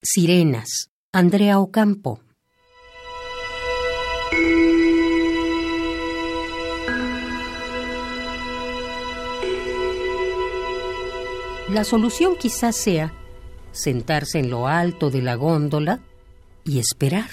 Sirenas, 0.00 0.90
Andrea 1.12 1.58
Ocampo. 1.58 2.20
La 11.68 11.82
solución 11.82 12.36
quizás 12.38 12.76
sea 12.76 13.12
sentarse 13.72 14.38
en 14.38 14.50
lo 14.50 14.68
alto 14.68 15.10
de 15.10 15.20
la 15.20 15.34
góndola 15.34 16.00
y 16.64 16.78
esperar. 16.78 17.28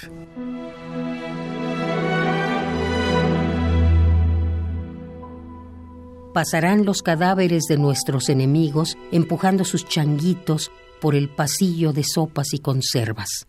Pasarán 6.36 6.84
los 6.84 7.02
cadáveres 7.02 7.64
de 7.70 7.78
nuestros 7.78 8.28
enemigos 8.28 8.98
empujando 9.14 9.64
sus 9.64 9.88
changuitos 9.88 10.70
por 11.00 11.16
el 11.16 11.30
pasillo 11.30 11.94
de 11.94 12.04
sopas 12.04 12.54
y 12.54 12.60
conservas. 12.60 13.48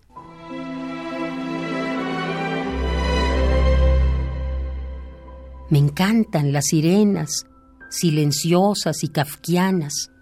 Me 5.68 5.78
encantan 5.80 6.52
las 6.52 6.66
sirenas, 6.66 7.46
silenciosas 7.90 9.02
y 9.02 9.08
kafkianas. 9.08 10.12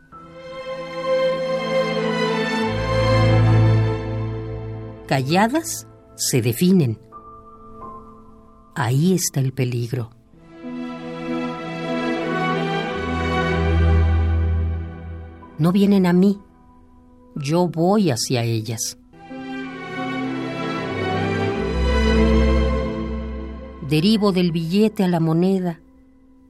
Calladas 5.06 5.86
se 6.16 6.40
definen. 6.40 6.98
Ahí 8.74 9.12
está 9.12 9.40
el 9.40 9.52
peligro. 9.52 10.23
No 15.56 15.70
vienen 15.70 16.04
a 16.06 16.12
mí, 16.12 16.40
yo 17.36 17.68
voy 17.68 18.10
hacia 18.10 18.42
ellas. 18.42 18.98
Derivo 23.88 24.32
del 24.32 24.50
billete 24.50 25.04
a 25.04 25.08
la 25.08 25.20
moneda, 25.20 25.80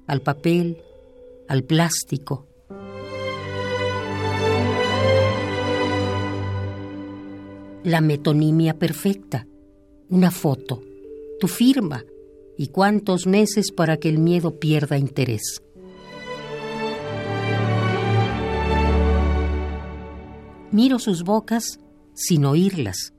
al 0.07 0.23
papel, 0.23 0.79
al 1.49 1.65
plástico. 1.65 2.47
La 7.83 8.01
metonimia 8.01 8.79
perfecta, 8.79 9.47
una 10.09 10.31
foto, 10.31 10.83
tu 11.39 11.49
firma 11.49 12.05
y 12.57 12.69
cuántos 12.69 13.27
meses 13.27 13.71
para 13.71 13.99
que 13.99 14.09
el 14.09 14.19
miedo 14.19 14.59
pierda 14.59 14.97
interés. 14.97 15.63
Miro 20.75 20.99
sus 20.99 21.23
bocas 21.23 21.79
sin 22.15 22.45
oírlas. 22.45 23.15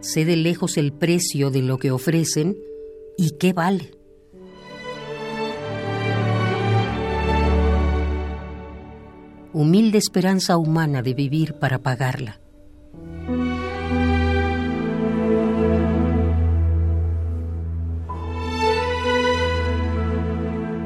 Sé 0.00 0.24
de 0.24 0.34
lejos 0.34 0.76
el 0.76 0.92
precio 0.92 1.52
de 1.52 1.62
lo 1.62 1.78
que 1.78 1.92
ofrecen 1.92 2.56
y 3.16 3.36
qué 3.38 3.52
vale. 3.52 3.92
Humilde 9.52 9.98
esperanza 9.98 10.56
humana 10.56 11.02
de 11.02 11.14
vivir 11.14 11.54
para 11.60 11.78
pagarla. 11.84 12.40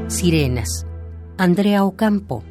Sirenas 0.09 0.85
Andrea 1.39 1.85
Ocampo. 1.85 2.43